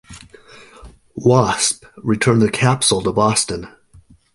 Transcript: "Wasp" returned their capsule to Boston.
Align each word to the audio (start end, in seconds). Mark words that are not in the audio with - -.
"Wasp" 1.13 1.85
returned 1.97 2.41
their 2.41 2.49
capsule 2.49 3.03
to 3.03 3.11
Boston. 3.11 3.67